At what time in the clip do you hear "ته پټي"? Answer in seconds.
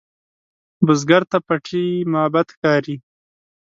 1.31-1.85